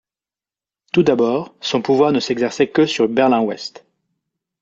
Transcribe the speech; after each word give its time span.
Tout 0.93 1.03
d'abord, 1.03 1.53
son 1.61 1.83
pouvoir 1.83 2.11
ne 2.11 2.19
s'exerçait 2.19 2.67
que 2.67 2.87
sur 2.87 3.07
Berlin-Ouest. 3.07 3.85